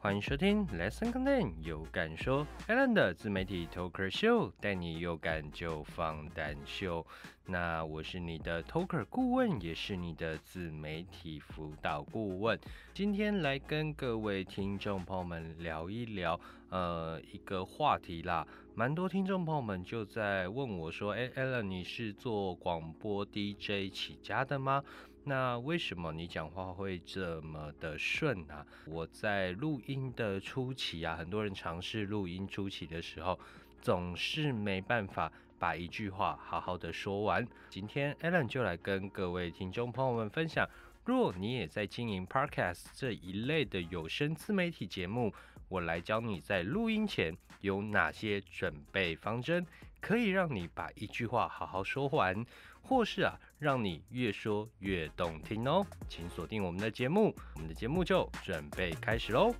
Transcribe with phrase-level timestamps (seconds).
[0.00, 7.04] 欢迎收听 Lesson Content 有感说 Alan 的自媒体 Talker Show，带你有感就放胆秀。
[7.44, 12.56] 那我是你的 Talker 顾问，也是你的自媒体辅导顾问。
[12.94, 16.38] 今天来跟各位听众朋友们聊一聊，
[16.70, 18.46] 呃，一个话题啦。
[18.76, 24.84] 蛮多听众朋友们就在问我说：“哎，Alan，你是做广播 DJ 起家的吗？”
[25.28, 28.66] 那为什么你讲话会这么的顺啊？
[28.86, 33.38] 我在录音的初期啊，很多人尝试录音初期的时候，
[33.82, 37.46] 总是没办法把一句话好好的说完。
[37.68, 40.66] 今天 Alan 就来跟各位听众朋友们分享，
[41.04, 45.34] 若你也在经营 Podcast 这一类的有声自媒体节目，
[45.68, 49.66] 我来教你在录音前有哪些准备方针，
[50.00, 52.44] 可以让你把一句话好好说完。
[52.80, 59.54] 或是啊，让你越说越动听哦，请锁定我们的节目，我们的节目就准备开始喽。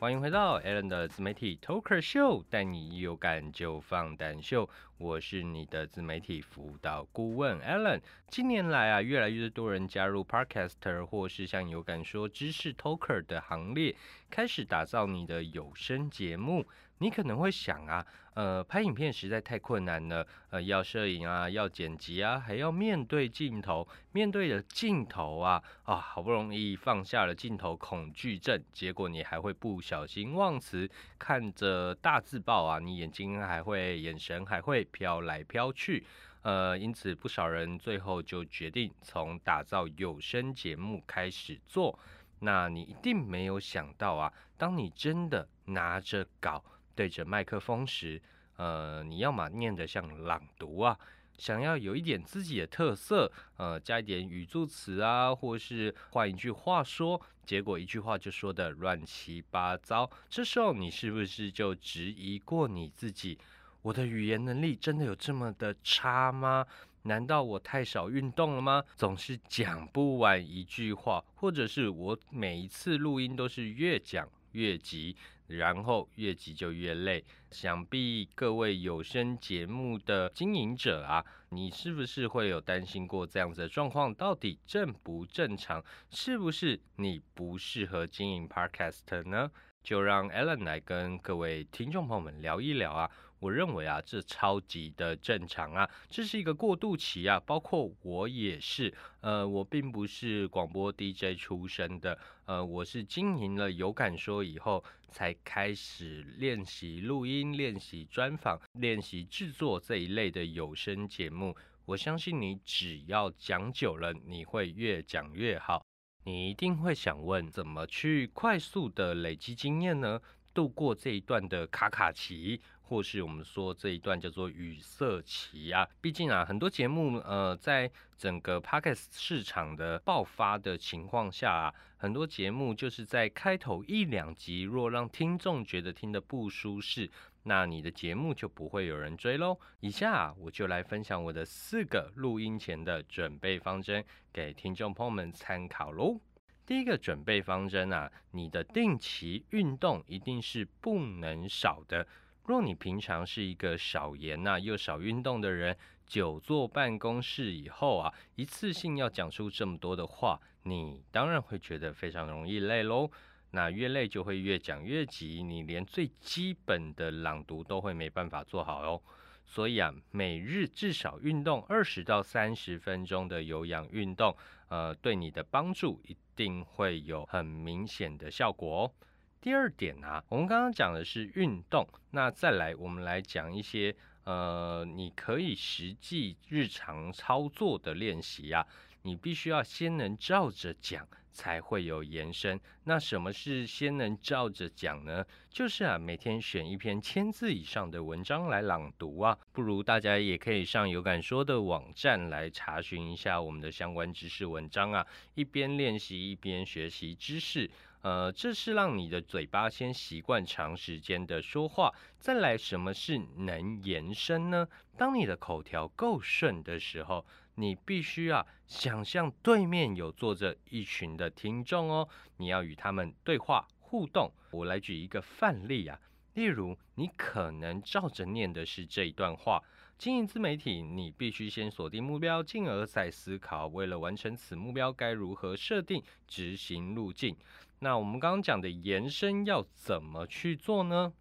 [0.00, 4.66] 欢迎回到 Alan 的自媒体 Talker Show，带你有感就放胆秀。
[4.96, 8.00] 我是你的自媒体辅导顾问 Alan。
[8.26, 13.94] 近年来啊，越来越多人加入 Podcaster 或是像有感说知识 Talker 的行列，
[14.30, 16.64] 开始打造你的有声节目。
[17.02, 30.86] 你可能会想啊，呃，拍影片实在太困难了，呃，要摄影啊，要剪辑啊，还要面对镜头，面对着镜头啊，啊，好不容易放下了镜头恐惧症，结果你还会不小心忘词，
[31.18, 36.04] 看着大字报啊，你眼睛还会眼神还会飘来飘去，
[36.42, 41.98] 呃，因此不少人最后就决定从打造有声节目开始做。
[42.40, 46.62] 那你一定没有想到啊，当你真的拿着稿。
[47.00, 48.20] 对着麦克风时，
[48.58, 50.94] 呃，你要么念得像朗读啊，
[51.38, 60.10] 想要有一点自己的特色，呃，加一点语助词啊，或是换一句话说，结果一句话就说的乱七八糟。
[60.28, 63.38] 这时候你是不是就质疑过你自己？
[63.80, 66.66] 我的语言能力真的有这么的差吗？
[67.04, 68.84] 难道我太少运动了吗？
[68.94, 75.16] 总是讲不完一句话，或者是我每一次录音都是越讲越急？
[75.46, 84.14] 然后越急就越累，想必各位有声节目的经营者啊，你是不是会有担心过这样子的状况？
[84.14, 85.84] 到底正不正常？
[86.10, 89.50] 是不是你不适合经营 Podcast 呢？
[89.82, 93.10] 就让 Alan 来跟各位听众朋友们聊一聊啊。
[93.40, 97.40] 我认为啊，这超级的正常啊，这是一个过渡期啊。
[97.40, 98.92] 包括我也是，
[99.22, 111.56] 呃，我并不是广播 DJ 出身的，呃，我是经营了有感说以后，才开始练习录音、练习专访、练习制作这一类的有声节目。
[111.86, 115.82] 我相信你只要讲久了，你会越讲越好。
[116.24, 120.20] 你一定会想问，怎么去快速的累积经验呢？
[120.52, 122.60] 度过这一段的卡卡期？
[122.90, 137.08] 或是我们说这一段叫做语塞期啊，毕竟啊，很多节目呃，在整个 podcast 市场的爆发的情况下啊，很多节目就是在开头一两集，若让听众觉得听得不舒适，
[137.44, 139.56] 那你的节目就不会有人追喽。
[139.78, 146.20] 以下我就来分享我的四个录音前的准备方针，给听众朋友们参考喽。
[146.66, 152.04] 第一个准备方针啊，你的定期运动一定是不能少的。
[152.50, 163.08] 若你平常是一个少言呐又少运动的人，久坐办公室以后啊，一次性要讲出这么多的话，你当然会觉得非常容易累喽。
[163.52, 169.00] 那越累就会越讲越急，你连最基本的朗读都会没办法做好哦。
[169.46, 174.36] 所以啊，每日至少运动二十到三十分钟的有氧运动，
[174.70, 178.92] 呃，对你的帮助一定会有很明显的效果哦。
[179.40, 183.94] 第二点啊，我们刚刚讲的是运动，那再来我们来讲一些
[184.24, 188.66] 呃，你可以实际日常操作的练习啊。
[189.02, 192.60] 你必须要先能照着讲，才会有延伸。
[192.84, 195.24] 那什么是先能照着讲呢？
[195.48, 199.38] 就是啊，每天选一篇千字以上的文章来朗读啊。
[199.52, 207.70] 不如大家也可以上有感说的网站来查询一下我们的相关知识文章啊，一边练习一边学习知识。
[208.02, 214.66] 呃，这是让你的嘴巴先习惯长时间的说话，再来什么是能延伸呢？
[214.96, 217.26] 当你的口条够顺的时候，
[217.56, 222.08] 你必须啊想象对面有坐着一群的听众哦，
[222.38, 224.32] 你要与他们对话互动。
[224.50, 226.00] 我来举一个范例啊，
[226.32, 229.62] 例如，你可能照着念的是这一段话。
[229.98, 237.36] 经营自媒体，你必须先锁定目标，进而再思考为了完成此目标该如何设定执行路径。
[237.82, 241.14] 那我们刚刚讲的延伸要怎么去做呢？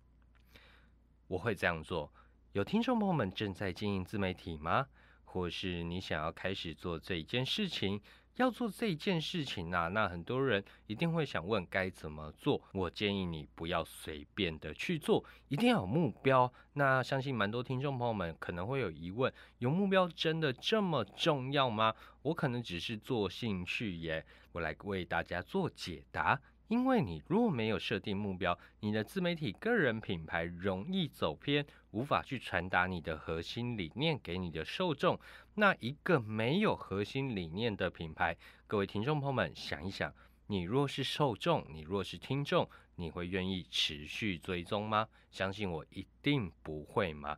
[1.27, 2.11] 我会这样做。
[2.51, 4.87] 有听众朋友们正在经营自媒体吗？
[5.23, 8.01] 或是你想要开始做这一件事情？
[8.35, 12.61] 要做这一件事情啊，那很多人一定会想问该怎么做。
[12.73, 16.51] 我建议你不要随便的去做，一定要有目标。
[16.73, 21.95] 那相信蛮多听众朋友们可能会有疑问：有目标真的这么重要吗？
[22.23, 24.25] 我可能只是做兴趣耶。
[24.51, 26.39] 我来为大家做解答。
[26.67, 35.19] 因为你若没有设定目标，你的自媒体个人品牌容易走偏，无法去传达你的核心理念给你的受众。
[35.55, 38.37] 那一个没有核心理念的品牌，
[38.67, 40.13] 各位听众朋友们想一想，
[40.45, 45.07] 你若是受众，你若是听众，你会愿意持续追踪吗？
[45.31, 47.35] 相信我，一定不会吗？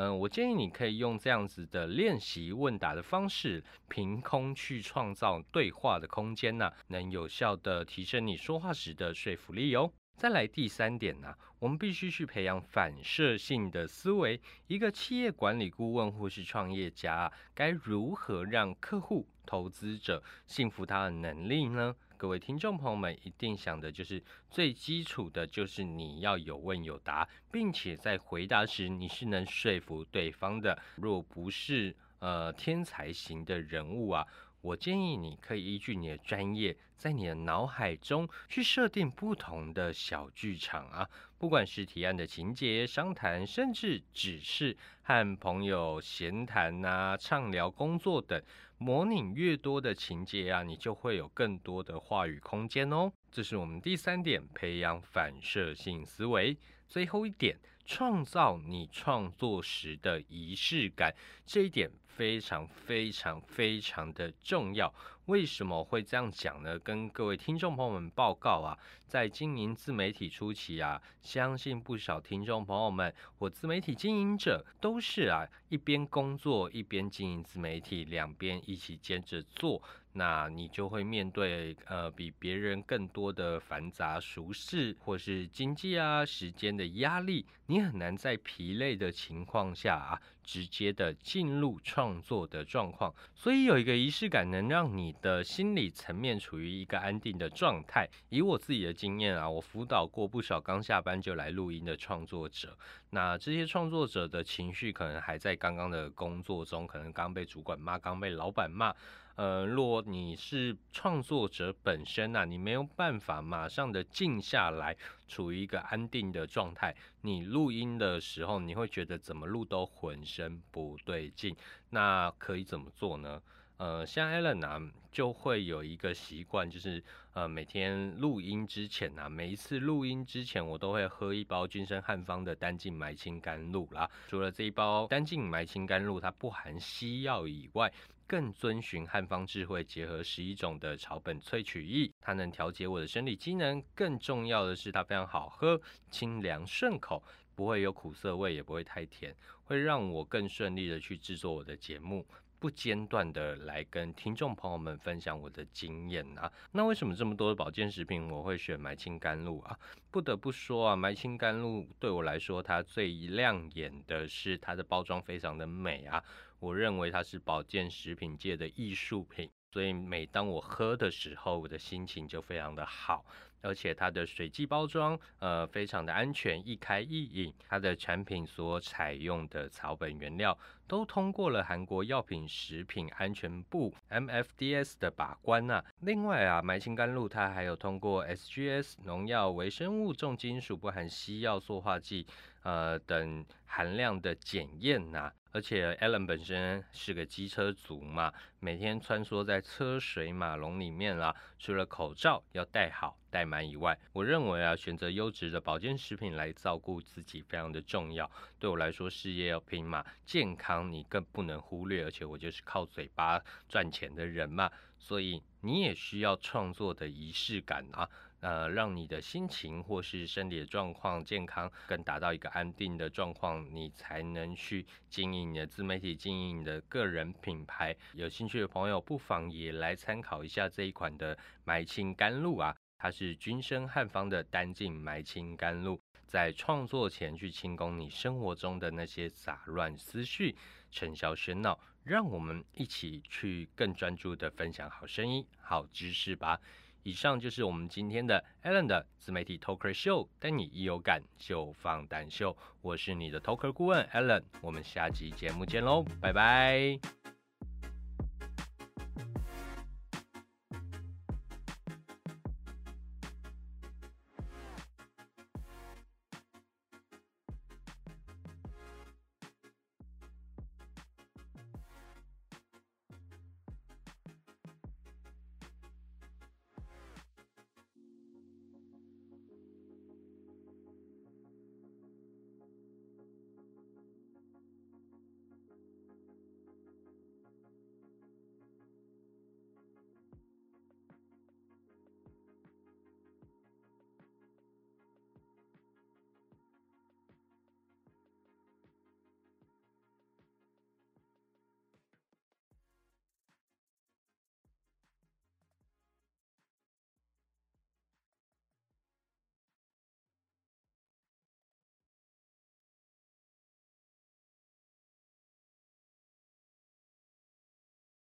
[0.00, 9.90] 嗯，我建议你可以用这样子的练习问答的方式，凭空去创造对话的空间呢，能有效的提升你说话时的说服力哦。
[10.16, 14.40] 再来第三点呢，我们必须去培养反射性的思维。
[14.68, 21.96] 一个企业管理顾问或是创业家，该如何让客户、投资者信服他的能力呢？
[22.18, 30.78] 各位听众朋友们，一定想的就是最基础的，就是你要有问有答，并且在回答时你是能说服对方的。
[30.96, 34.26] 若不是呃天才型的人物啊，
[34.60, 41.08] 我建议你可以依据你的专业，在你的脑海中去设定不同的小剧场啊。
[41.38, 48.42] 不管是提案的情节、商谈，甚至只是和朋友闲谈呐、畅聊工作等，
[48.78, 53.12] 模拟越多的情节啊，你就会有更多的话语空间哦。
[53.30, 56.56] 这是我们第三点，培养反射性思维。
[56.88, 57.56] 最后一点，
[57.88, 61.14] 创造你创作时的仪式感，
[61.46, 64.94] 这一点非常非常非常的重要。
[65.24, 66.78] 为什么会这样讲呢？
[66.80, 79.82] 跟各位听众朋友们报告啊，在经营自媒体初期啊，相信不少听众朋友们或自媒体经营者都是啊，一边工作一边经营自媒体，两边一起兼着做。
[80.18, 93.14] 那你就会面对呃比别人更多的繁杂俗事，或是经济啊时间的压力，你很难在疲累的情况下啊，直接的进入创作的状况。
[93.32, 98.08] 所以有一个仪式感，能让你的心理层面处于一个安定的状态。
[98.28, 102.76] 以我自己的经验啊，我辅导过不少刚下班就来录音的创作者，
[103.10, 108.94] 那这些创作者的情绪可能还在刚刚的工作中，可能刚被主管骂，刚被老板骂。
[109.36, 114.96] 呃，若你是创作者本身呐，你没有办法马上的静下来，
[115.28, 116.92] 处于一个安定的状态。
[117.20, 121.56] 你录音的时候，你会觉得怎么录都浑身不对劲。
[121.90, 123.40] 那可以怎么做呢？
[123.78, 124.80] 呃，像 Allen 啊，
[125.12, 127.02] 就会有一个习惯，就是
[127.32, 134.10] 呃，每天录音之前呐，每一次录音之前，我都会喝一包君生汉方的单净埋青甘露啦。
[134.26, 137.92] 除了这一包单净埋青甘露，它不含西药以外，
[138.26, 143.80] 更遵循汉方智慧，结合十一种的草本萃取液，它能调节我的生理机能。
[143.94, 145.80] 更重要的是，它非常好喝，
[146.10, 147.22] 清凉顺口，
[147.54, 149.32] 不会有苦涩味，也不会太甜，
[149.64, 152.26] 会让我更顺利的去制作我的节目，
[152.60, 156.52] 不间断的来跟听众朋友们分享我的经验啊。
[156.72, 159.78] 那为什么这么多的保健食品我会选埋青甘露啊？
[160.10, 166.22] 不得不说啊，埋青甘露对我来说，它最亮眼的是它的包装非常的美啊。
[166.58, 173.24] 我认为它是保健食品界的艺术品，所以每当我喝的时候，我的心情就非常的好。
[173.60, 177.52] 而且它的水剂包装，呃，非常的安全，易开易饮。
[177.68, 185.84] 它的产品所采用的草本原料，都通过了韩国药品食品安全部 MFDS 的把关呐。
[186.00, 192.26] 另外啊，埋青甘露它还有通过 SGS 农药、微生物、重金属、不含西药、塑化剂，
[192.62, 195.32] 呃等含量的检验呐。
[195.58, 208.30] 而且 Alan 本身是个机车族嘛，每天穿梭在车水马龙里面啦，除了口罩要戴好戴满以外，我认为啊，选择优质的保健食品来照顾自己非常的重要。
[208.60, 212.04] 对我来说，事业要拼嘛，健康你更不能忽略。
[212.04, 218.08] 而且我就是靠嘴巴赚钱的人嘛，所以你也需要创作的仪式感啊。
[218.40, 227.96] 呃，让你的心情或是身体的状况健康，更达到一个安定的状况，你才能去经营你的自媒体，经营你的个人品牌。
[228.14, 236.00] 有兴趣的朋友，不妨也来参考一下这一款的埋青甘露啊，它是君生汉方的单净埋青甘露。
[236.26, 240.54] 在创作前去清空你生活中的那些杂乱思绪，
[240.90, 246.60] 尘嚣喧闹，让我们一起去更专注的分享好声音、好知识吧。
[247.08, 252.54] 以上就是我们今天的 Alan 的自媒体 Talker Show，带你一有感就放胆秀。
[252.82, 257.17] 我是你的 Talker 顾问 Alan，我们下集节目见喽，拜拜。